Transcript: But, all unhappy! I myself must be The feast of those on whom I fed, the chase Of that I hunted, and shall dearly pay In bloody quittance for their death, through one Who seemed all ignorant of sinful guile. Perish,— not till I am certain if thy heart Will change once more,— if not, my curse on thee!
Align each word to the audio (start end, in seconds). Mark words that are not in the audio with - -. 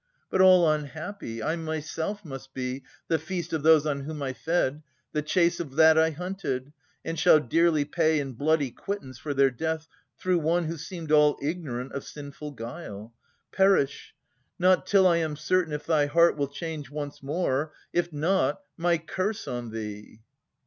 But, 0.31 0.41
all 0.41 0.67
unhappy! 0.67 1.43
I 1.43 1.55
myself 1.55 2.25
must 2.25 2.55
be 2.55 2.81
The 3.07 3.19
feast 3.19 3.53
of 3.53 3.61
those 3.61 3.85
on 3.85 3.99
whom 4.01 4.23
I 4.23 4.33
fed, 4.33 4.81
the 5.11 5.21
chase 5.21 5.59
Of 5.59 5.75
that 5.75 5.95
I 5.95 6.09
hunted, 6.09 6.73
and 7.05 7.19
shall 7.19 7.39
dearly 7.39 7.85
pay 7.85 8.19
In 8.19 8.33
bloody 8.33 8.71
quittance 8.71 9.19
for 9.19 9.35
their 9.35 9.51
death, 9.51 9.87
through 10.17 10.39
one 10.39 10.63
Who 10.63 10.75
seemed 10.77 11.11
all 11.11 11.37
ignorant 11.39 11.91
of 11.91 12.03
sinful 12.03 12.53
guile. 12.53 13.13
Perish,— 13.51 14.15
not 14.57 14.87
till 14.87 15.05
I 15.05 15.17
am 15.17 15.35
certain 15.35 15.71
if 15.71 15.85
thy 15.85 16.07
heart 16.07 16.35
Will 16.35 16.47
change 16.47 16.89
once 16.89 17.21
more,— 17.21 17.71
if 17.93 18.11
not, 18.11 18.61
my 18.77 18.97
curse 18.97 19.47
on 19.47 19.69
thee! 19.69 20.21